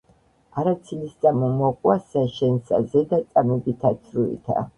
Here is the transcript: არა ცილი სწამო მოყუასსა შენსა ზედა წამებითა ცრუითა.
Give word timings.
არა 0.61 0.71
ცილი 0.87 1.09
სწამო 1.11 1.49
მოყუასსა 1.57 2.25
შენსა 2.39 2.81
ზედა 2.95 3.21
წამებითა 3.37 3.95
ცრუითა. 4.09 4.67